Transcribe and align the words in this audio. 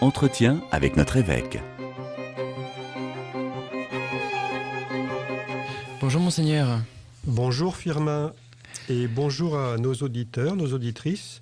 Entretien 0.00 0.60
avec 0.72 0.96
notre 0.96 1.16
évêque. 1.18 1.60
Bonjour 6.00 6.20
monseigneur. 6.20 6.80
Bonjour 7.24 7.76
Firmin 7.76 8.32
et 8.88 9.06
bonjour 9.06 9.56
à 9.56 9.78
nos 9.78 9.94
auditeurs, 9.94 10.56
nos 10.56 10.72
auditrices, 10.72 11.40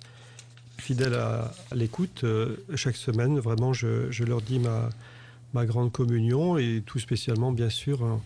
fidèles 0.77 1.15
à, 1.15 1.51
l'écoute 1.73 2.23
euh, 2.23 2.57
chaque 2.75 2.95
semaine. 2.95 3.39
Vraiment, 3.39 3.73
je, 3.73 4.23
leur 4.23 4.41
dis 4.41 4.59
ma, 4.59 4.89
ma, 5.53 5.65
grande 5.65 5.91
communion 5.91 6.57
et 6.57 6.83
tout 6.85 6.99
spécialement, 6.99 7.51
bien 7.51 7.69
sûr, 7.69 8.03
en, 8.03 8.21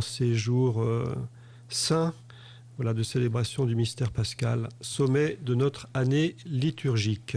ces 0.00 0.34
jours 0.34 0.82
euh, 0.82 1.14
saints 1.68 2.14
voilà, 2.76 2.94
de 2.94 3.02
célébration 3.02 3.66
du 3.66 3.74
mystère 3.74 4.10
pascal, 4.10 4.68
sommet 4.80 5.38
de 5.44 5.54
notre 5.54 5.86
année 5.94 6.34
liturgique. 6.46 7.36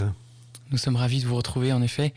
Nous 0.71 0.77
sommes 0.77 0.97
ravis 0.97 1.21
de 1.21 1.27
vous 1.27 1.35
retrouver, 1.35 1.71
en 1.71 1.81
effet. 1.81 2.13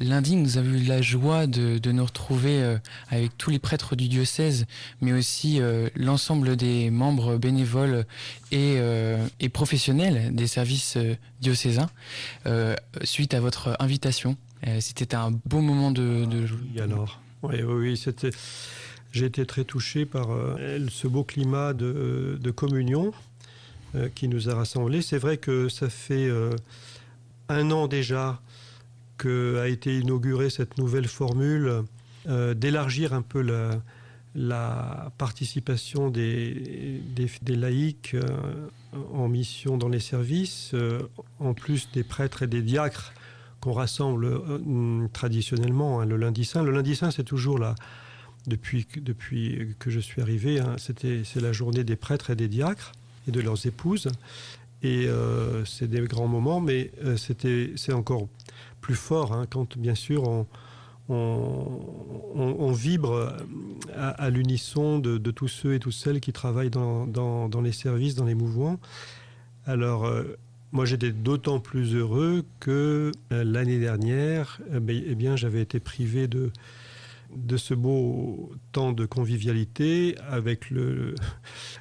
Lundi, 0.00 0.34
nous 0.34 0.58
avons 0.58 0.74
eu 0.74 0.82
la 0.82 1.00
joie 1.00 1.46
de, 1.46 1.92
nous 1.92 2.04
retrouver 2.04 2.60
euh, 2.60 2.76
avec 3.08 3.38
tous 3.38 3.50
les 3.50 3.60
prêtres 3.60 3.94
du 3.94 4.08
diocèse, 4.08 4.66
mais 5.00 5.12
aussi 5.12 5.60
euh, 5.60 5.88
l'ensemble 5.94 6.56
des 6.56 6.90
membres 6.90 7.36
bénévoles 7.36 8.04
et, 8.50 8.74
euh, 8.78 9.28
professionnels 9.52 10.34
des 10.34 10.46
services 10.48 10.98
diocésains, 11.40 11.90
suite 13.02 13.34
à 13.34 13.40
votre 13.40 13.76
invitation. 13.78 14.36
C'était 14.80 15.14
un 15.14 15.30
beau 15.30 15.60
moment 15.60 15.90
de... 15.90 16.24
de... 16.24 16.46
Oui, 16.74 16.80
alors. 16.80 17.20
Oui, 17.42 17.62
oui, 17.62 17.96
c'était... 17.96 18.30
J'ai 19.12 19.26
été 19.26 19.46
très 19.46 19.64
touché 19.64 20.04
par 20.04 20.28
ce 20.88 21.08
beau 21.08 21.24
climat 21.24 21.72
de, 21.72 22.50
communion 22.50 23.12
qui 24.14 24.28
nous 24.28 24.50
a 24.50 24.54
rassemblés. 24.54 25.00
C'est 25.00 25.18
vrai 25.18 25.38
que 25.38 25.68
ça 25.68 25.88
fait 25.88 26.30
un 27.48 27.70
an 27.70 27.88
déjà 27.88 28.40
que 29.16 29.58
a 29.60 29.68
été 29.68 29.98
inaugurée 29.98 30.50
cette 30.50 30.78
nouvelle 30.78 31.08
formule 31.08 31.84
euh, 32.28 32.54
d'élargir 32.54 33.12
un 33.12 33.22
peu 33.22 33.40
la, 34.34 35.12
participation 35.18 36.10
des, 36.10 37.02
laïcs 37.46 38.14
euh, 38.14 38.68
en 39.12 39.28
mission 39.28 39.76
dans 39.76 39.88
les 39.88 40.00
services, 40.00 40.72
euh, 40.74 41.00
en 41.38 41.54
plus 41.54 41.90
des 41.92 42.04
prêtres 42.04 42.42
et 42.42 42.46
des 42.46 42.62
diacres 42.62 43.12
qu'on 43.60 43.72
rassemble 43.72 44.40
traditionnellement 45.12 46.00
hein, 46.00 46.06
le 46.06 46.16
lundi 46.16 46.44
saint. 46.44 46.62
Le 46.62 46.70
lundi 46.70 46.94
saint, 46.94 47.10
c'est 47.10 47.24
toujours 47.24 47.58
là, 47.58 47.74
depuis, 48.48 48.86
que 49.78 49.90
je 49.90 50.00
suis 50.00 50.20
arrivé, 50.20 50.58
hein, 50.58 50.76
c'était, 50.78 51.22
c'est 51.24 51.40
la 51.40 51.52
journée 51.52 51.84
des 51.84 51.96
prêtres 51.96 52.30
et 52.30 52.36
des 52.36 52.48
diacres 52.48 52.92
et 53.28 53.30
de 53.30 53.40
leurs 53.40 53.66
épouses. 53.66 54.08
Et 54.82 55.06
euh, 55.06 55.64
c'est 55.64 55.88
des 55.88 56.00
grands 56.02 56.28
moments, 56.28 56.60
mais 56.60 56.92
euh, 57.04 57.16
c'était, 57.16 57.72
c'est 57.76 57.92
encore 57.92 58.28
plus 58.80 58.94
fort 58.94 59.32
hein, 59.32 59.46
quand, 59.48 59.76
bien 59.76 59.94
sûr, 59.94 60.46
on, 61.08 62.72
vibre 62.72 63.34
à, 63.96 64.30
l'unisson 64.30 64.98
de, 64.98 65.30
tous 65.30 65.48
ceux 65.48 65.74
et 65.74 65.78
toutes 65.80 65.94
celles 65.94 66.20
qui 66.20 66.32
travaillent 66.32 66.70
dans, 66.70 67.60
les 67.62 67.72
services, 67.72 68.14
dans 68.14 68.26
les 68.26 68.34
mouvements. 68.34 68.78
Alors, 69.66 70.04
euh, 70.04 70.38
moi, 70.70 70.84
j'étais 70.84 71.12
d'autant 71.12 71.60
plus 71.60 71.94
heureux 71.94 72.44
que 72.60 73.10
l'année 73.30 73.78
dernière, 73.78 74.60
eh 74.72 74.80
bien, 74.80 75.34
j'avais 75.34 75.62
été 75.62 75.80
privé 75.80 76.28
de, 76.28 76.52
de 77.34 77.56
ce 77.56 77.74
beau 77.74 78.52
temps 78.72 78.92
de 78.92 79.04
convivialité 79.06 80.16
avec 80.28 80.70
le, 80.70 81.14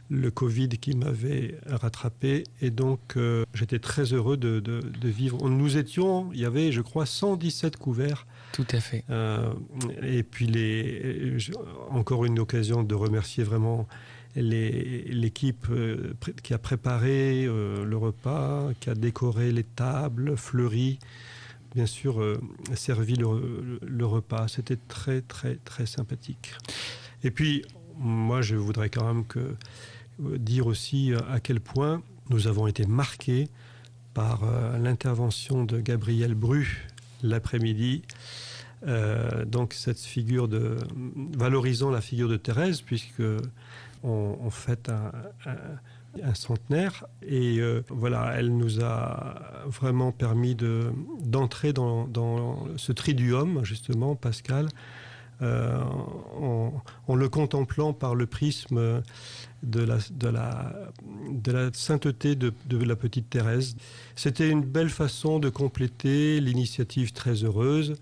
le 0.10 0.32
Covid 0.32 0.70
qui 0.70 0.96
m'avait 0.96 1.60
rattrapé. 1.68 2.44
Et 2.62 2.70
donc, 2.70 3.16
euh, 3.16 3.46
j'étais 3.54 3.80
très 3.80 4.14
heureux 4.14 4.38
de, 4.38 4.82
vivre. 5.04 5.50
Nous 5.50 5.78
étions, 5.78 6.30
il 6.34 6.40
y 6.40 6.46
avait, 6.46 6.72
je 6.72 6.82
crois, 6.82 7.06
117 7.06 7.78
couverts. 7.78 8.28
Tout 8.54 8.68
à 8.72 8.80
fait. 8.80 9.04
Euh, 9.10 9.54
et 10.02 10.24
puis, 10.24 10.48
les, 10.48 11.38
encore 11.90 12.26
une 12.26 12.40
occasion 12.40 12.84
de 12.84 12.96
remercier 12.96 13.44
vraiment 13.44 13.88
l'équipe 14.36 15.66
euh, 15.72 16.14
qui 16.44 16.54
a 16.54 16.60
préparé 16.60 17.46
le 17.46 17.98
repas, 17.98 18.70
qui 18.80 18.90
a 18.90 18.96
décoré 18.96 19.52
les 19.52 19.64
tables, 19.64 20.38
fleuri 20.38 21.00
bien 21.78 21.86
sûr 21.86 22.20
euh, 22.20 22.42
servi 22.74 23.14
le, 23.14 24.06
repas. 24.08 24.48
C'était 24.48 24.80
très 24.88 25.22
très 25.22 25.58
très 25.58 25.86
sympathique. 25.86 26.56
Et 27.24 27.30
puis 27.30 27.64
moi 28.00 28.42
je 28.42 28.56
voudrais 28.56 28.90
quand 28.90 29.06
même 29.06 29.28
que, 29.28 29.38
euh, 29.40 30.38
dire 30.40 30.66
aussi 30.66 31.14
euh, 31.14 31.20
à 31.30 31.40
quel 31.40 31.60
point 31.60 32.02
nous 32.32 32.48
avons 32.48 32.66
été 32.66 32.88
marqués 32.88 33.48
par 34.16 34.42
l'intervention 34.82 35.66
de 35.66 35.80
Gabriel 35.80 36.34
Bru 36.34 36.88
l'après-midi. 37.22 38.02
donc 39.46 39.74
cette 39.74 40.00
figure 40.00 40.48
de 40.48 40.78
valorisant 41.38 41.92
la 41.92 42.02
figure 42.02 42.28
de 42.28 42.38
Thérèse 42.38 42.82
puisque 42.82 43.22
on, 44.02 44.36
on 44.42 44.50
fête 44.50 44.90
un 44.90 45.12
centenaire. 46.34 47.06
Et 47.22 47.60
euh, 47.60 47.84
voilà, 47.90 48.34
elle 48.36 48.56
nous 48.56 48.84
a 48.84 49.64
vraiment 49.66 50.12
permis 50.12 50.56
de, 50.56 50.92
d'entrer 51.24 51.74
dans, 51.74 52.68
ce 52.78 52.92
triduum, 52.92 53.64
justement, 53.64 54.16
Pascal, 54.16 54.68
euh, 55.42 55.80
en, 57.08 57.16
le 57.16 57.30
contemplant 57.30 57.94
par 57.94 58.16
le 58.16 58.26
prisme 58.26 59.04
de 59.64 59.82
la, 59.82 59.98
de 60.12 60.28
la, 60.28 60.74
de 61.30 61.52
la 61.52 61.70
sainteté 61.74 62.36
de, 62.36 62.54
la 62.72 62.96
petite 62.96 63.30
Thérèse. 63.30 63.76
C'était 64.16 64.50
une 64.50 64.64
belle 64.64 64.90
façon 64.90 65.40
de 65.40 65.50
compléter 65.50 66.40
l'initiative 66.40 67.14
très 67.14 67.44
heureuse 67.44 67.96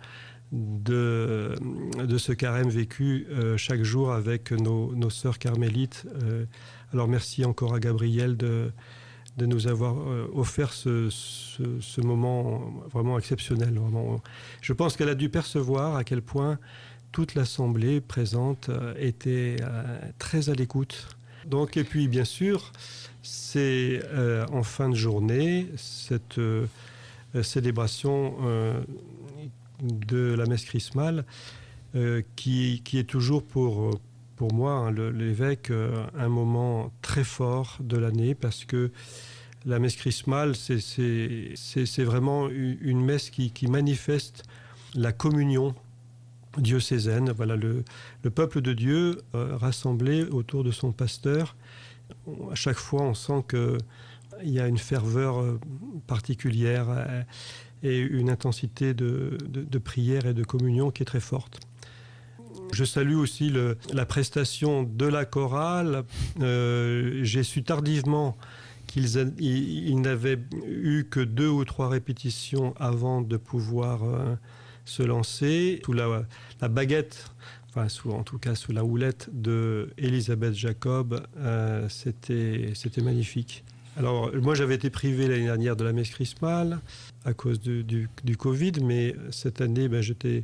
de, 0.51 1.55
de 1.97 2.17
ce 2.17 2.31
carême 2.31 2.69
vécu 2.69 3.27
euh, 3.29 3.57
chaque 3.57 3.83
jour 3.83 4.11
avec 4.11 4.51
nos, 4.51 4.93
nos 4.95 5.09
sœurs 5.09 5.39
carmélites. 5.39 6.07
Alors 6.93 7.07
merci 7.07 7.43
encore 7.43 7.73
à 7.73 7.79
Gabriel 7.79 8.37
de, 8.37 8.71
de 9.37 9.45
nous 9.45 9.67
avoir 9.67 9.97
euh, 9.97 10.29
offert 10.33 10.71
ce, 10.71 11.09
ce, 11.09 12.01
moment 12.01 12.73
vraiment 12.91 13.17
exceptionnel. 13.19 13.73
Vraiment. 13.77 14.21
Je 14.61 14.73
pense 14.73 14.95
qu'elle 14.95 15.09
a 15.09 15.15
dû 15.15 15.29
percevoir 15.29 15.95
à 15.95 16.03
quel 16.03 16.21
point 16.21 16.57
toute 17.11 17.35
l'Assemblée 17.35 18.01
présente 18.01 18.69
euh, 18.69 18.93
était 18.97 19.57
euh, 19.61 19.99
très 20.19 20.49
à 20.49 20.53
l'écoute. 20.53 21.07
Donc, 21.45 21.77
et 21.77 21.83
puis, 21.83 22.07
bien 22.07 22.25
sûr, 22.25 22.71
c'est 23.21 24.01
en 24.51 24.63
fin 24.63 24.89
de 24.89 24.95
journée 24.95 25.67
cette 25.75 26.39
célébration 27.43 28.35
de 29.81 30.33
la 30.33 30.45
messe 30.45 30.65
chrismale 30.65 31.25
qui, 32.35 32.81
qui, 32.83 32.97
est 32.97 33.05
toujours 33.05 33.41
pour 33.41 33.97
pour 34.35 34.53
moi, 34.53 34.71
hein, 34.73 34.91
l'évêque, 34.91 35.71
euh, 35.71 36.05
un 36.17 36.27
moment 36.27 36.91
très 37.01 37.23
fort 37.23 37.77
de 37.79 37.97
l'année 37.97 38.35
parce 38.35 38.65
que 38.65 38.91
la 39.65 39.79
messe 39.79 39.95
chrismale, 39.95 40.55
c'est 40.55 42.03
vraiment 42.03 42.49
une 42.49 43.03
messe 43.03 43.31
qui, 43.31 43.67
manifeste 43.67 44.43
la 44.93 45.11
communion 45.11 45.73
diocésaine. 46.59 47.31
Voilà, 47.31 47.55
le, 47.55 47.83
peuple 48.29 48.61
de 48.61 48.73
Dieu 48.73 49.17
euh, 49.33 49.57
rassemblé 49.57 50.23
autour 50.23 50.63
de 50.63 50.69
son 50.69 50.91
pasteur. 50.91 51.55
À 52.51 52.55
chaque 52.55 52.77
fois, 52.77 53.01
on 53.01 53.15
sent 53.15 53.43
qu'il 53.49 54.51
y 54.51 54.59
a 54.59 54.67
une 54.67 54.77
ferveur 54.77 55.39
euh, 55.39 55.59
particulière 56.05 57.25
et 57.85 57.99
une 57.99 58.29
intensité 58.29 58.93
de, 58.93 59.37
de 59.47 59.77
prière 59.77 60.25
et 60.25 60.33
de 60.33 60.43
communion 60.43 60.89
qui 60.91 61.03
est 61.03 61.05
très 61.05 61.19
forte. 61.19 61.59
Je 62.73 62.83
salue 62.83 63.15
aussi 63.15 63.53
la 63.93 64.05
prestation 64.05 64.83
de 64.83 65.05
la 65.05 65.25
chorale. 65.25 66.03
Euh, 66.41 67.19
j'ai 67.23 67.43
su 67.43 67.63
tardivement 67.63 68.35
qu'ils 68.87 70.01
n'avaient 70.01 70.39
eu 70.67 71.05
que 71.09 71.19
deux 71.19 71.47
ou 71.47 71.63
trois 71.65 71.89
répétitions 71.89 72.73
avant 72.77 73.21
de 73.21 73.37
pouvoir 73.37 74.03
euh, 74.03 74.35
se 74.83 75.03
lancer. 75.03 75.81
Sous 75.85 75.93
la, 75.93 76.25
baguette, 76.69 77.31
enfin 77.69 77.87
en 78.09 78.23
tout 78.23 78.39
cas 78.39 78.55
sous 78.55 78.71
la 78.71 78.83
houlette 78.83 79.29
de 79.31 79.89
Elisabeth 79.97 80.55
Jacob, 80.55 81.25
euh, 81.37 81.87
c'était 81.89 82.73
magnifique. 83.01 83.63
Alors, 83.97 84.31
moi, 84.35 84.55
j'avais 84.55 84.75
été 84.75 84.89
privé 84.89 85.27
l'année 85.27 85.45
dernière 85.45 85.75
de 85.75 85.83
la 85.85 85.93
messe 85.93 86.09
chrismale 86.09 86.79
à 87.23 87.33
cause 87.33 87.59
du, 87.61 88.09
Covid, 88.37 88.73
mais 88.83 89.15
cette 89.31 89.61
année, 89.61 89.87
ben, 89.87 90.01
j'étais 90.01 90.43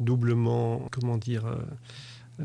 doublement, 0.00 0.88
comment 0.90 1.16
dire... 1.16 1.46
Euh, 1.46 1.56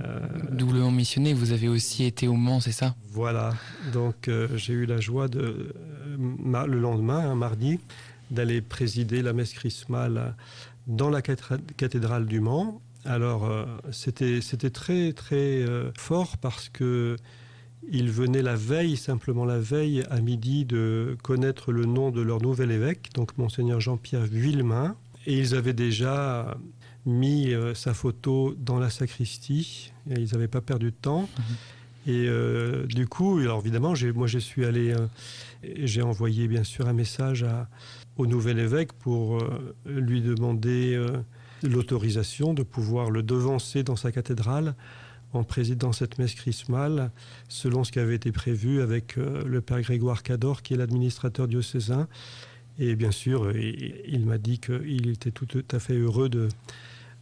euh, 0.03 0.19
doublement 0.51 0.91
missionné, 0.91 1.33
vous 1.33 1.51
avez 1.51 1.69
aussi 1.69 2.03
été 2.03 2.27
au 2.27 2.33
Mans, 2.33 2.59
c'est 2.59 2.73
ça? 2.73 2.95
Voilà, 3.11 3.53
donc 3.93 4.27
euh, 4.27 4.49
j'ai 4.57 4.73
eu 4.73 4.85
la 4.85 4.99
joie 4.99 5.29
de, 5.29 5.73
le 6.17 6.79
lendemain, 6.79 7.31
un 7.31 7.35
mardi, 7.35 7.79
d'aller 8.29 8.61
présider 8.61 9.21
la 9.21 9.31
messe 9.31 9.53
chrismale 9.53 10.35
dans 10.85 11.09
la 11.09 11.21
cathédrale 11.21 12.25
du 12.25 12.39
Mans, 12.39 12.81
Alors, 13.05 13.49
c'était 13.91 14.41
très, 14.69 15.13
très 15.13 15.65
fort 15.97 16.37
parce 16.37 16.69
que 16.69 17.15
ils 17.91 18.09
venaient 18.09 18.41
la 18.41 18.55
veille, 18.55 18.97
simplement 18.97 19.45
la 19.45 19.59
veille, 19.59 20.03
à 20.09 20.19
midi, 20.19 20.65
de 20.65 21.17
connaître 21.23 21.71
le 21.71 21.85
nom 21.85 22.11
de 22.11 22.21
leur 22.21 22.41
nouvel 22.41 22.71
évêque, 22.71 23.09
donc 23.13 23.37
monseigneur 23.37 23.79
Jean-Pierre 23.79 24.25
Villemain. 24.25 24.95
Et 25.27 25.37
ils 25.37 25.55
avaient 25.55 25.73
déjà 25.73 26.57
mis 27.05 27.53
euh, 27.53 27.73
sa 27.73 27.93
photo 27.93 28.55
dans 28.57 28.79
la 28.79 28.89
sacristie. 28.89 29.91
Et 30.09 30.19
ils 30.19 30.31
n'avaient 30.33 30.47
pas 30.47 30.61
perdu 30.61 30.87
de 30.87 30.95
temps. 30.95 31.21
Mhm. 31.37 31.55
Et 32.07 32.27
euh, 32.27 32.85
du 32.85 33.07
coup, 33.07 33.39
alors 33.39 33.59
évidemment, 33.61 33.93
moi 34.13 34.27
je 34.27 34.37
suis 34.37 34.63
allé, 34.65 34.91
euh, 34.91 35.07
j'ai 35.63 36.03
envoyé 36.03 36.47
bien 36.47 36.63
sûr 36.63 36.87
un 36.87 36.93
message 36.93 37.43
à, 37.43 37.67
au 38.17 38.27
nouvel 38.27 38.59
évêque 38.59 38.93
pour 38.93 39.39
lui 39.85 40.21
demander 40.21 41.03
l'autorisation 41.63 42.53
de 42.53 42.61
pouvoir 42.61 43.09
le 43.09 43.23
devancer 43.23 43.81
dans 43.81 43.95
sa 43.95 44.11
cathédrale 44.11 44.75
en 45.35 45.43
présidant 45.43 45.91
cette 45.91 46.17
messe 46.17 46.35
chrismale 46.35 47.11
selon 47.47 47.83
ce 47.83 47.91
qui 47.91 47.99
avait 47.99 48.15
été 48.15 48.31
prévu 48.31 48.81
avec 48.81 49.17
euh, 49.17 49.43
le 49.45 49.61
père 49.61 49.81
Grégoire 49.81 50.23
Cador, 50.23 50.61
qui 50.61 50.73
est 50.73 50.77
l'administrateur 50.77 51.47
diocésain. 51.47 52.07
Et 52.77 52.95
bien 52.95 53.11
sûr, 53.11 53.55
il, 53.55 54.25
m'a 54.25 54.37
dit 54.37 54.59
qu'il 54.59 55.09
était 55.09 55.31
tout, 55.31 55.47
à 55.71 55.79
fait 55.79 55.93
heureux 55.93 56.27
de, 56.27 56.49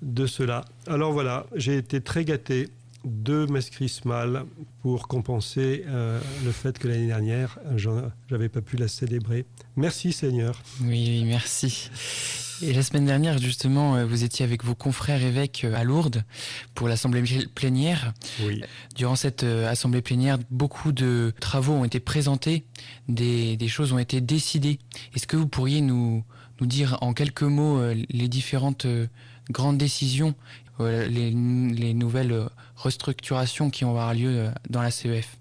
de 0.01 0.25
cela. 0.25 0.65
Alors 0.88 1.13
voilà, 1.13 1.45
j'ai 1.56 1.77
été 1.77 2.01
très 2.01 2.25
gâté 2.25 2.69
de 3.06 3.45
messes 3.51 3.69
chrismales 3.69 4.45
pour 4.81 5.07
compenser 5.07 5.83
euh, 5.88 6.19
le 6.45 6.51
fait 6.51 6.80
que 6.80 6.88
l'année 6.88 7.07
dernière, 7.07 7.59
j'avais 8.30 8.50
pas 8.50 8.62
pu 8.62 8.77
la 8.77 8.88
célébrer. 8.88 9.45
Merci 9.75 10.13
Seigneur. 10.13 10.62
Oui, 10.81 11.24
merci. 11.25 11.89
Et 12.62 12.74
la 12.74 12.84
semaine 12.84 13.06
dernière, 13.06 13.38
justement, 13.38 13.96
euh, 13.96 14.06
vous 14.06 14.24
étiez 14.24 14.46
avec 14.46 14.64
vos 14.64 14.76
confrères 14.76 15.22
évêques 15.22 15.64
euh, 15.64 15.76
à 15.76 15.84
Lourdes 15.84 16.24
pour 16.76 16.88
l'assemblée 16.88 17.24
plénière. 17.56 18.14
Oui. 18.44 18.62
Durant 18.96 19.16
cette 19.16 19.44
euh, 19.44 19.70
assemblée 19.70 20.02
plénière, 20.02 20.38
beaucoup 20.52 20.92
de 20.92 21.34
travaux 21.40 21.74
ont 21.74 21.86
été 21.86 22.00
présentés, 22.00 22.64
des, 23.08 23.58
choses 23.68 23.94
ont 23.94 23.98
été 23.98 24.22
décidées. 24.22 24.80
Est-ce 25.16 25.28
que 25.28 25.38
vous 25.38 25.48
pourriez 25.48 25.82
nous, 25.82 26.24
nous 26.62 26.68
dire 26.68 26.98
en 27.02 27.14
quelques 27.14 27.44
mots 27.44 27.82
les 27.92 28.28
différentes 28.28 28.86
grandes 29.50 29.78
décisions, 29.78 30.36
les, 30.80 31.32
les 31.32 31.94
nouvelles 31.94 32.50
restructurations 32.76 33.70
qui 33.70 33.84
vont 33.84 33.92
avoir 33.92 34.14
lieu 34.14 34.50
dans 34.70 34.82
la 34.82 34.92
CEF 34.92 35.38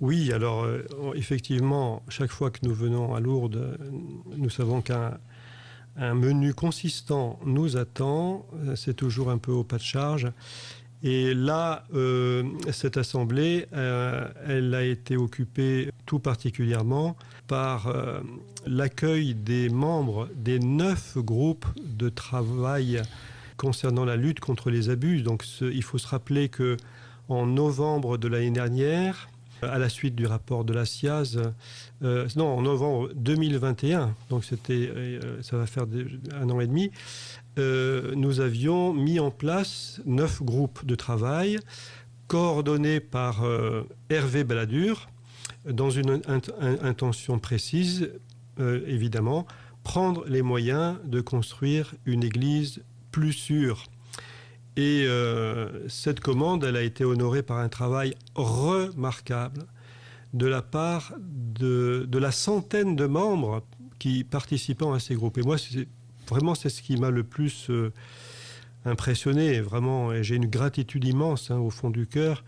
oui, 0.00 0.32
alors 0.32 0.64
effectivement, 1.16 2.04
chaque 2.08 2.30
fois 2.30 2.52
que 2.52 2.60
nous 2.62 2.72
venons 2.72 3.16
à 3.16 3.20
Lourdes, 3.20 3.76
nous 4.36 4.48
savons 4.48 4.80
qu'un 4.80 5.18
un 5.98 6.14
menu 6.14 6.54
consistant 6.54 7.38
nous 7.44 7.76
attend. 7.76 8.46
Euh, 8.64 8.76
c'est 8.76 8.94
toujours 8.94 9.30
un 9.30 9.38
peu 9.38 9.52
au 9.52 9.64
pas 9.64 9.76
de 9.76 9.82
charge. 9.82 10.28
Et 11.02 11.32
là, 11.34 11.84
euh, 11.94 12.42
cette 12.72 12.96
assemblée, 12.96 13.66
euh, 13.72 14.28
elle 14.46 14.74
a 14.74 14.82
été 14.82 15.16
occupée 15.16 15.90
tout 16.06 16.18
particulièrement 16.18 17.16
par 17.46 17.90
l'accueil 18.66 19.34
des 19.34 19.70
membres 19.70 20.28
des 20.34 20.58
neuf 20.58 21.16
groupes 21.16 21.66
de 21.78 22.10
travail 22.10 23.00
concernant 23.56 24.04
la 24.04 24.16
lutte 24.16 24.40
contre 24.40 24.70
les 24.70 24.90
abus. 24.90 25.22
Donc, 25.22 25.44
il 25.62 25.82
faut 25.82 25.96
se 25.96 26.08
rappeler 26.08 26.50
que 26.50 26.76
en 27.28 27.46
novembre 27.46 28.18
de 28.18 28.28
l'année 28.28 28.50
dernière, 28.50 29.30
à 29.62 29.78
la 29.78 29.88
suite 29.88 30.14
du 30.14 30.26
rapport 30.26 30.64
de 30.64 30.72
la 30.72 30.84
SIAZ, 30.84 31.40
euh, 32.02 32.28
non, 32.36 32.46
en 32.46 32.62
novembre 32.62 33.10
2021, 33.14 34.14
donc 34.30 34.44
c'était, 34.44 34.90
euh, 34.94 35.42
ça 35.42 35.56
va 35.56 35.66
faire 35.66 35.86
un 36.32 36.50
an 36.50 36.60
et 36.60 36.66
demi, 36.66 36.90
euh, 37.58 38.14
nous 38.14 38.40
avions 38.40 38.92
mis 38.92 39.18
en 39.20 39.30
place 39.30 40.00
neuf 40.06 40.42
groupes 40.42 40.84
de 40.86 40.94
travail 40.94 41.58
coordonnés 42.26 43.00
par 43.00 43.42
Hervé 44.10 44.44
Balladur 44.44 45.08
dans 45.64 45.88
une 45.88 46.20
intention 46.82 47.38
précise, 47.38 48.10
évidemment, 48.58 49.46
prendre 49.82 50.26
les 50.26 50.42
moyens 50.42 50.96
de 51.06 51.22
construire 51.22 51.94
une 52.04 52.22
église 52.22 52.82
plus 53.12 53.32
sûre. 53.32 53.84
Et 54.80 55.08
cette 55.88 56.20
commande, 56.20 56.62
elle 56.62 56.76
a 56.76 56.82
été 56.82 57.04
honorée 57.04 57.42
par 57.42 57.58
un 57.58 57.68
travail 57.68 58.14
remarquable 58.36 59.66
de 60.34 60.46
la 60.46 60.62
part 60.62 61.14
de, 61.18 62.06
la 62.12 62.30
centaine 62.30 62.96
de 62.96 63.06
membres 63.06 63.62
qui 63.98 64.24
participant 64.24 64.92
à 64.92 65.00
ces 65.00 65.14
groupes. 65.14 65.38
Et 65.38 65.42
moi, 65.42 65.56
vraiment, 66.28 66.54
c'est 66.54 66.68
ce 66.68 66.82
qui 66.82 66.96
m'a 66.96 67.10
le 67.10 67.24
plus 67.24 67.70
euh, 67.70 67.92
impressionné. 68.84 69.60
Vraiment, 69.60 70.22
j'ai 70.22 70.36
une 70.36 70.46
gratitude 70.46 71.04
immense 71.04 71.50
hein, 71.50 71.58
au 71.58 71.70
fond 71.70 71.90
du 71.90 72.06
cœur 72.06 72.44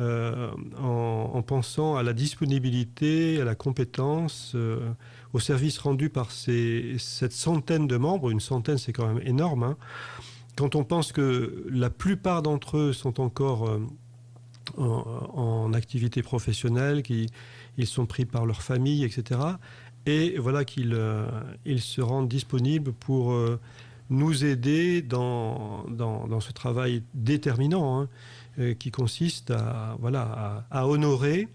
euh, 0.00 0.50
en, 0.80 1.42
pensant 1.42 1.96
à 1.96 2.02
la 2.02 2.12
disponibilité, 2.12 3.40
à 3.40 3.44
la 3.44 3.54
compétence, 3.54 4.52
euh, 4.54 4.90
au 5.32 5.40
service 5.40 5.78
rendu 5.78 6.08
par 6.08 6.30
cette 6.32 7.32
centaine 7.32 7.86
de 7.86 7.96
membres. 7.96 8.30
Une 8.30 8.40
centaine, 8.40 8.78
c'est 8.78 8.92
quand 8.92 9.06
même 9.06 9.24
énorme. 9.24 9.62
Hein. 9.62 9.76
Quand 10.58 10.74
on 10.74 10.82
pense 10.82 11.12
que 11.12 11.64
la 11.70 11.88
plupart 11.88 12.42
d'entre 12.42 12.78
eux 12.78 12.92
sont 12.92 13.20
encore 13.20 13.78
en, 14.76 15.72
activité 15.72 16.20
professionnelle, 16.20 17.04
qui 17.04 17.28
ils 17.76 17.86
sont 17.86 18.06
pris 18.06 18.24
par 18.24 18.44
leur 18.44 18.60
famille, 18.60 19.04
etc. 19.04 19.40
Et 20.06 20.36
voilà 20.38 20.64
qu'ils 20.64 20.94
euh, 20.94 21.26
se 21.78 22.00
rendent 22.00 22.28
disponibles 22.28 22.92
pour 22.92 23.32
euh, 23.32 23.60
nous 24.10 24.44
aider 24.44 25.00
dans, 25.02 25.86
ce 26.40 26.52
travail 26.52 27.02
déterminant 27.14 28.00
hein, 28.00 28.08
euh, 28.58 28.74
qui 28.74 28.90
consiste 28.90 29.52
à, 29.52 29.96
honorer 30.86 31.48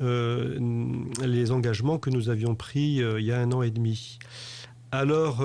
les 0.00 1.50
engagements 1.50 1.98
que 1.98 2.08
nous 2.08 2.28
avions 2.30 2.54
pris 2.54 2.98
il 2.98 3.24
y 3.24 3.32
a 3.32 3.40
un 3.40 3.50
an 3.50 3.62
et 3.62 3.70
demi. 3.70 4.20
Alors, 4.90 5.44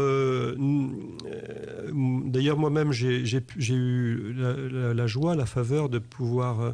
d'ailleurs, 2.26 2.58
moi-même, 2.58 2.92
j'ai 2.92 3.74
eu 3.74 4.34
la, 4.34 5.08
joie, 5.08 5.36
la 5.36 5.46
faveur 5.46 5.90
de 5.90 6.00
pouvoir 6.00 6.74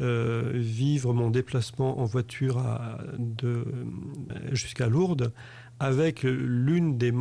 euh, 0.00 0.52
vivre 0.54 1.12
mon 1.12 1.28
déplacement 1.28 1.98
en 1.98 2.04
voiture 2.04 2.62
jusqu'à 4.52 4.88
Lourdes 4.88 5.32
avec 5.80 6.22
l'une 6.22 6.98
des, 6.98 7.12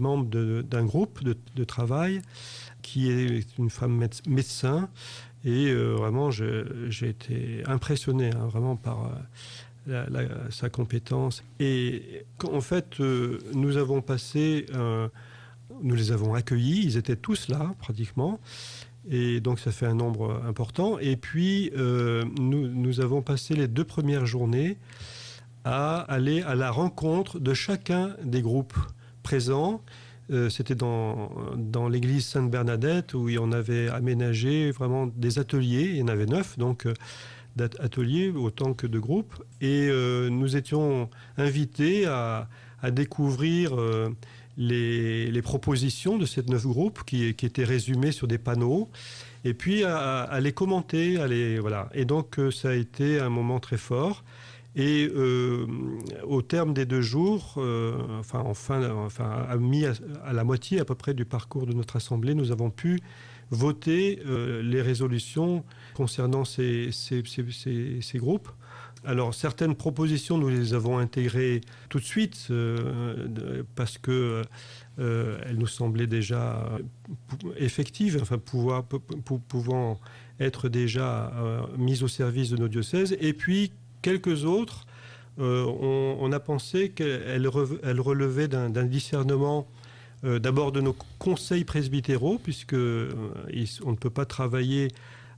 membres 0.00 0.62
d'un 0.62 0.84
groupe 0.84 1.24
de, 1.24 1.64
travail 1.64 2.22
qui 2.82 3.10
est 3.10 3.58
une 3.58 3.70
femme 3.70 4.06
médecin. 4.28 4.88
Et 5.44 5.68
euh, 5.68 5.94
vraiment, 5.94 6.30
j'ai 6.30 7.08
été 7.08 7.62
impressionné 7.66 8.30
hein, 8.30 8.46
vraiment 8.46 8.76
par 8.76 9.10
euh, 9.88 10.50
sa 10.50 10.68
compétence. 10.68 11.42
Et 11.60 12.24
en 12.44 12.60
fait, 12.60 12.98
nous 13.54 13.76
avons 13.76 14.02
passé, 14.02 14.66
nous 15.82 15.94
les 15.94 16.12
avons 16.12 16.34
accueillis, 16.34 16.84
ils 16.84 16.96
étaient 16.96 17.16
tous 17.16 17.48
là 17.48 17.74
pratiquement. 17.78 18.40
Et 19.08 19.40
donc 19.40 19.60
ça 19.60 19.70
fait 19.70 19.86
un 19.86 19.94
nombre 19.94 20.42
important. 20.46 20.98
Et 20.98 21.16
puis 21.16 21.70
euh, 21.76 22.24
nous, 22.38 22.68
nous, 22.68 23.00
avons 23.00 23.22
passé 23.22 23.54
les 23.54 23.68
deux 23.68 23.84
premières 23.84 24.26
journées 24.26 24.78
à 25.64 26.00
aller 26.00 26.42
à 26.42 26.54
la 26.54 26.70
rencontre 26.70 27.38
de 27.38 27.54
chacun 27.54 28.16
des 28.22 28.42
groupes 28.42 28.76
présents. 29.22 29.82
Euh, 30.32 30.48
c'était 30.50 30.74
dans, 30.74 31.30
dans 31.56 31.88
l'église 31.88 32.26
Sainte-Bernadette 32.26 33.14
où 33.14 33.28
on 33.38 33.52
avait 33.52 33.88
aménagé 33.88 34.72
vraiment 34.72 35.06
des 35.06 35.38
ateliers. 35.38 35.90
Il 35.90 35.96
y 35.98 36.02
en 36.02 36.08
avait 36.08 36.26
neuf, 36.26 36.58
donc 36.58 36.86
euh, 36.86 36.94
d'ateliers 37.56 38.30
autant 38.30 38.74
que 38.74 38.86
de 38.86 38.98
groupes. 38.98 39.42
Et 39.60 39.88
nous 40.30 40.56
étions 40.56 41.10
invités 41.36 42.06
à, 42.06 42.48
découvrir 42.92 43.72
les, 44.56 45.42
propositions 45.42 46.18
de 46.18 46.26
ces 46.26 46.42
neuf 46.42 46.66
groupes 46.66 47.02
qui, 47.04 47.24
étaient 47.24 47.64
résumées 47.64 48.12
sur 48.12 48.28
des 48.28 48.38
panneaux 48.38 48.88
et 49.46 49.54
puis 49.54 49.84
à, 49.84 50.38
les 50.40 50.52
commenter. 50.52 51.18
À 51.18 51.28
les, 51.28 51.58
voilà. 51.58 51.88
Et 51.94 52.04
donc 52.04 52.38
euh, 52.38 52.50
ça 52.50 52.70
a 52.70 52.74
été 52.74 53.20
un 53.20 53.28
moment 53.28 53.60
très 53.60 53.76
fort. 53.76 54.24
Et 54.74 55.08
euh, 55.14 55.66
au 56.24 56.42
terme 56.42 56.74
des 56.74 56.84
deux 56.84 57.00
jours, 57.00 57.54
euh, 57.56 57.96
enfin, 58.18 58.42
enfin, 58.44 58.90
enfin 58.90 59.46
à, 59.48 59.56
à, 60.28 60.32
la 60.34 60.44
moitié 60.44 60.80
à 60.80 60.84
peu 60.84 60.94
près 60.94 61.14
du 61.14 61.24
parcours 61.24 61.66
de 61.66 61.72
notre 61.72 61.96
assemblée, 61.96 62.34
nous 62.34 62.52
avons 62.52 62.70
pu 62.70 63.00
voter 63.50 64.20
les 64.62 64.82
résolutions 64.82 65.64
concernant 65.94 66.44
ces, 66.44 66.90
groupes. 68.16 68.48
Alors 69.04 69.34
certaines 69.34 69.74
propositions, 69.76 70.36
nous 70.36 70.48
les 70.48 70.74
avons 70.74 70.98
intégrées 70.98 71.60
tout 71.88 72.00
de 72.00 72.04
suite 72.04 72.48
euh, 72.50 73.62
parce 73.76 73.98
que 73.98 74.42
euh, 74.98 75.38
elles 75.46 75.58
nous 75.58 75.68
semblaient 75.68 76.08
déjà 76.08 76.68
effectives, 77.56 78.18
enfin 78.20 78.38
pouvant 78.38 80.00
être 80.40 80.68
déjà 80.68 81.32
euh, 81.36 81.60
mises 81.78 82.02
au 82.02 82.08
service 82.08 82.50
de 82.50 82.56
nos 82.56 82.68
diocèses. 82.68 83.16
Et 83.20 83.32
puis 83.32 83.72
quelques 84.02 84.44
autres, 84.44 84.86
on, 85.38 86.30
a 86.32 86.40
pensé 86.40 86.88
qu'elles 86.88 87.46
relevaient 87.46 88.48
d'un 88.48 88.84
discernement 88.84 89.68
d'abord 90.22 90.72
de 90.72 90.80
nos 90.80 90.96
conseils 91.18 91.64
presbytéraux, 91.64 92.38
puisque 92.42 92.74
on 92.74 93.90
ne 93.90 93.96
peut 93.96 94.10
pas 94.10 94.24
travailler 94.24 94.88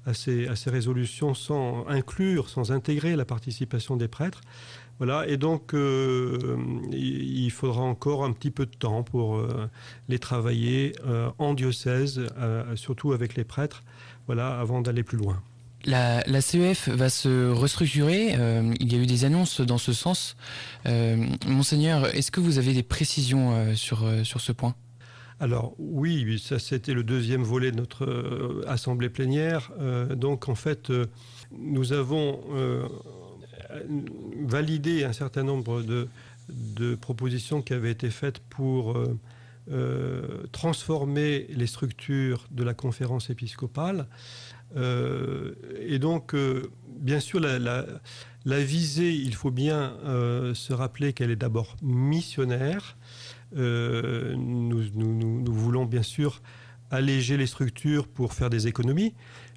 à 0.07 0.15
ces, 0.15 0.49
résolutions 0.67 1.35
sans 1.35 1.87
inclure, 1.89 2.49
sans 2.49 2.73
intégrer 2.73 3.17
la 3.17 3.25
participation 3.25 3.97
des 3.97 4.09
prêtres. 4.09 4.41
Voilà, 4.99 5.29
et 5.29 5.37
donc 5.37 5.75
il 5.75 7.51
faudra 7.51 7.83
encore 7.83 8.25
un 8.25 8.33
petit 8.33 8.51
peu 8.51 8.67
de 8.67 8.75
temps 8.75 9.03
pour 9.03 9.43
les 10.09 10.19
travailler 10.19 10.95
en 11.39 11.55
diocèse, 11.55 12.27
surtout 12.75 13.13
avec 13.13 13.35
les 13.35 13.45
prêtres, 13.45 13.83
voilà, 14.27 14.59
avant 14.59 14.81
d'aller 14.81 15.03
plus 15.03 15.19
loin. 15.19 15.43
La, 15.85 16.41
CEF 16.41 16.89
va 16.89 17.09
se 17.09 17.51
restructurer. 17.51 18.35
Euh, 18.37 18.75
il 18.81 18.93
y 18.93 18.97
a 18.97 18.99
eu 18.99 19.07
des 19.07 19.25
annonces 19.25 19.61
dans 19.61 19.79
ce 19.79 19.93
sens. 19.93 20.37
Euh, 20.87 21.17
Monseigneur, 21.47 22.07
est-ce 22.15 22.31
que 22.31 22.41
vous 22.41 22.59
avez 22.59 22.75
des 22.75 22.83
précisions 22.83 23.53
euh, 23.55 23.75
sur, 23.75 24.05
ce 24.25 24.53
point? 24.53 24.75
Alors 25.41 25.75
oui, 25.79 26.41
ça 26.41 26.59
c'était 26.59 26.95
le 26.95 27.05
deuxième 27.05 27.45
volet 27.45 27.71
de 27.71 27.77
notre 27.77 28.65
assemblée 28.67 29.09
plénière. 29.09 29.71
donc 30.17 30.49
en 30.49 30.57
fait, 30.57 30.91
nous 31.53 31.93
avons 31.93 32.41
validé 34.45 35.05
un 35.05 35.13
certain 35.13 35.45
nombre 35.45 35.83
de, 35.83 36.95
propositions 36.97 37.63
qui 37.63 37.73
avaient 37.73 37.93
été 37.93 38.11
faites 38.11 38.41
pour 38.41 38.99
transformer 40.51 41.47
les 41.51 41.69
structures 41.69 42.49
de 42.51 42.65
la 42.65 42.75
conférence 42.75 43.31
épiscopale. 43.31 44.09
Euh, 44.77 45.55
et 45.81 45.99
donc, 45.99 46.35
euh, 46.35 46.71
bien 46.87 47.21
sûr, 47.21 47.41
la, 47.41 48.61
visée, 48.61 49.13
il 49.13 49.35
faut 49.35 49.51
bien 49.51 49.95
euh, 50.05 50.55
se 50.55 50.73
rappeler 50.73 51.13
qu'elle 51.13 51.31
est 51.31 51.37
d'abord 51.37 51.77
missionnaire. 51.83 52.97
Nous, 53.55 54.83
voulons 55.47 55.87
bien 55.87 56.03
sûr 56.03 56.43
alléger 56.91 57.37
les 57.37 57.47
structures 57.47 58.07
pour 58.09 58.35
faire 58.35 58.51
des 58.51 58.67
économies, 58.67 59.15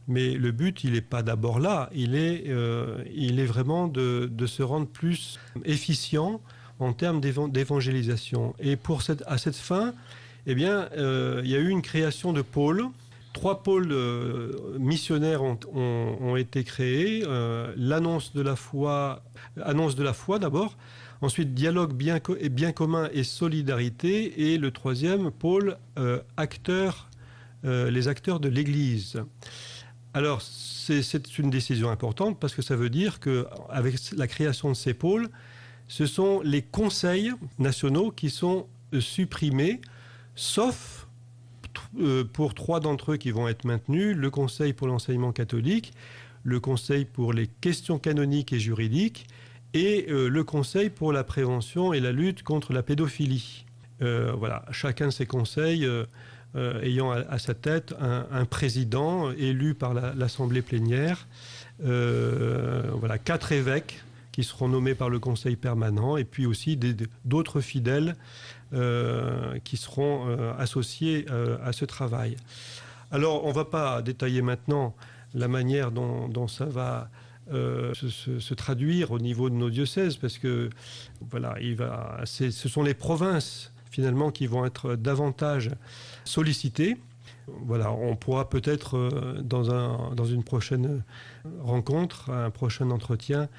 mais 0.07 0.33
le 0.33 0.51
but, 0.51 0.83
il 0.83 0.93
n'est 0.93 1.01
pas 1.01 1.23
d'abord 1.23 1.59
là, 1.59 1.89
il 1.93 2.15
est, 2.15 2.45
il 3.13 3.39
est 3.39 3.45
vraiment 3.45 3.87
de, 3.87 4.29
de, 4.31 4.45
se 4.45 4.63
rendre 4.63 4.87
plus 4.87 5.39
efficient 5.65 6.41
en 6.79 6.93
termes 6.93 7.21
d'évangélisation. 7.21 8.55
Et 8.59 8.75
pour 8.77 9.01
cette, 9.01 9.23
à 9.27 9.37
cette 9.37 9.55
fin, 9.55 9.93
eh 10.47 10.55
bien, 10.55 10.89
il 10.95 11.49
y 11.49 11.55
a 11.55 11.59
eu 11.59 11.69
une 11.69 11.81
création 11.81 12.31
de 12.31 12.41
pôles 12.41 12.87
Trois 13.33 13.63
pôles 13.63 13.91
euh, 13.91 14.77
missionnaires 14.77 15.41
ont, 15.43 16.35
été 16.35 16.63
créés. 16.63 17.23
Euh, 17.25 17.73
l'annonce 17.77 18.33
de 18.33 18.41
la 18.41 18.55
foi, 18.55 19.23
annonce 19.61 19.95
de 19.95 20.03
la 20.03 20.13
foi 20.13 20.37
d'abord. 20.37 20.77
Ensuite, 21.21 21.53
dialogue 21.53 21.93
bien, 21.93 22.19
bien, 22.49 22.71
commun 22.71 23.09
et 23.13 23.23
solidarité. 23.23 24.51
Et 24.51 24.57
le 24.57 24.71
troisième 24.71 25.31
pôle, 25.31 25.77
euh, 25.97 26.19
acteurs, 26.35 27.09
les 27.63 28.07
acteurs 28.07 28.39
de 28.39 28.49
l'Église. 28.49 29.21
Alors, 30.15 30.41
c'est 30.41 31.37
une 31.37 31.51
décision 31.51 31.91
importante 31.91 32.39
parce 32.39 32.55
que 32.55 32.63
ça 32.63 32.75
veut 32.75 32.89
dire 32.89 33.19
qu'avec 33.19 33.97
la 34.17 34.27
création 34.27 34.69
de 34.69 34.73
ces 34.73 34.95
pôles, 34.95 35.29
ce 35.87 36.07
sont 36.07 36.41
les 36.43 36.63
conseils 36.63 37.31
nationaux 37.59 38.09
qui 38.09 38.31
sont 38.31 38.65
supprimés, 38.99 39.79
sauf 40.35 41.00
pour 42.33 42.53
trois 42.53 42.79
d'entre 42.79 43.13
eux 43.13 43.17
qui 43.17 43.31
vont 43.31 43.47
être 43.47 43.65
maintenus, 43.65 44.15
le 44.15 44.29
Conseil 44.29 44.73
pour 44.73 44.87
l'enseignement 44.87 45.31
catholique, 45.31 45.93
le 46.43 46.59
Conseil 46.59 47.05
pour 47.05 47.33
les 47.33 47.47
questions 47.47 47.99
canoniques 47.99 48.53
et 48.53 48.59
juridiques 48.59 49.27
et 49.73 50.07
euh, 50.09 50.29
le 50.29 50.43
Conseil 50.43 50.89
pour 50.89 51.13
la 51.13 51.23
prévention 51.23 51.93
et 51.93 51.99
la 51.99 52.11
lutte 52.11 52.43
contre 52.43 52.73
la 52.73 52.83
pédophilie. 52.83 53.65
Euh, 54.01 54.33
voilà, 54.37 54.65
chacun 54.71 55.07
de 55.07 55.11
ces 55.11 55.25
conseils 55.25 55.87
ayant 56.83 57.11
à, 57.11 57.39
sa 57.39 57.53
tête 57.53 57.95
un, 57.99 58.43
président 58.45 59.31
élu 59.31 59.73
par 59.73 59.93
l'Assemblée 59.93 60.61
plénière, 60.61 61.27
voilà, 61.79 63.17
quatre 63.23 63.53
évêques 63.53 64.03
qui 64.31 64.43
seront 64.43 64.69
nommés 64.69 64.95
par 64.95 65.09
le 65.09 65.19
Conseil 65.19 65.55
permanent, 65.55 66.17
et 66.17 66.23
puis 66.23 66.45
aussi 66.45 66.77
d'autres 67.25 67.61
fidèles 67.61 68.15
euh, 68.73 69.59
qui 69.63 69.77
seront 69.77 70.27
euh, 70.27 70.53
associés 70.57 71.25
euh, 71.29 71.57
à 71.63 71.73
ce 71.73 71.85
travail. 71.85 72.37
Alors, 73.11 73.43
on 73.45 73.49
ne 73.49 73.53
va 73.53 73.65
pas 73.65 74.01
détailler 74.01 74.41
maintenant 74.41 74.95
la 75.33 75.47
manière 75.47 75.91
dont, 75.91 76.47
ça 76.47 76.65
va 76.65 77.09
se, 77.51 78.53
traduire 78.53 79.11
au 79.11 79.19
niveau 79.19 79.49
de 79.49 79.55
nos 79.55 79.69
diocèses, 79.69 80.17
parce 80.17 80.37
que 80.37 80.69
voilà, 81.29 81.55
ce 82.25 82.49
sont 82.69 82.83
les 82.83 82.93
provinces 82.93 83.73
finalement 83.89 84.31
qui 84.31 84.47
vont 84.47 84.65
être 84.65 84.95
davantage 84.95 85.71
sollicitées. 86.23 86.97
Voilà, 87.47 87.91
on 87.91 88.15
pourra 88.15 88.49
peut-être 88.49 89.41
dans, 89.43 89.71
un, 89.71 90.13
dans 90.15 90.25
une 90.25 90.43
prochaine 90.43 91.03
rencontre, 91.61 92.29
un 92.29 92.49
prochain 92.49 92.91
entretien, 92.91 93.49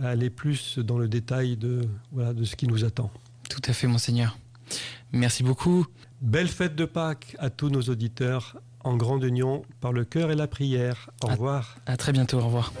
aller 0.00 0.30
plus 0.30 0.78
dans 0.78 0.98
le 0.98 1.08
détail 1.08 1.56
de, 1.56 1.82
voilà, 2.12 2.32
de 2.32 2.44
ce 2.44 2.56
qui 2.56 2.66
nous 2.66 2.84
attend. 2.84 3.10
Tout 3.48 3.62
à 3.66 3.72
fait, 3.72 3.86
monseigneur. 3.86 4.38
Merci 5.12 5.42
beaucoup. 5.42 5.86
Belle 6.20 6.48
fête 6.48 6.74
de 6.74 6.84
Pâques 6.84 7.36
à 7.38 7.50
tous 7.50 7.68
nos 7.68 7.82
auditeurs 7.82 8.56
en 8.84 8.96
grande 8.96 9.24
union 9.24 9.62
par 9.80 9.92
le 9.92 10.04
cœur 10.04 10.30
et 10.30 10.36
la 10.36 10.46
prière. 10.46 11.10
Au 11.22 11.28
revoir. 11.28 11.76
À 11.86 11.96
très 11.96 12.12
bientôt. 12.12 12.38
Au 12.38 12.46
revoir. 12.46 12.72